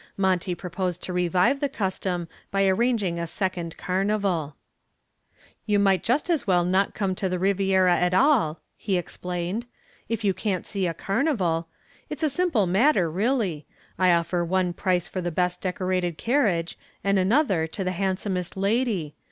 Monty 0.17 0.55
proposed 0.55 1.03
to 1.03 1.13
revive 1.13 1.59
the 1.59 1.69
custom 1.69 2.27
by 2.49 2.65
arranging 2.67 3.19
a 3.19 3.27
second 3.27 3.77
carnival. 3.77 4.55
"You 5.67 5.77
might 5.77 6.01
just 6.01 6.27
as 6.27 6.47
well 6.47 6.65
not 6.65 6.95
come 6.95 7.13
to 7.13 7.29
the 7.29 7.37
Riviera 7.37 7.95
at 7.95 8.11
all," 8.11 8.61
he 8.75 8.97
explained, 8.97 9.67
"if 10.09 10.23
you 10.23 10.33
can't 10.33 10.65
see 10.65 10.87
a 10.87 10.95
carnival. 10.95 11.67
It's 12.09 12.23
a 12.23 12.31
simple 12.31 12.65
matter, 12.65 13.11
really. 13.11 13.67
I 13.99 14.09
offer 14.11 14.43
one 14.43 14.73
price 14.73 15.07
for 15.07 15.21
the 15.21 15.29
best 15.29 15.61
decorated 15.61 16.17
carriage 16.17 16.79
and 17.03 17.19
another 17.19 17.67
to 17.67 17.83
the 17.83 17.91
handsomest 17.91 18.57
lady. 18.57 19.13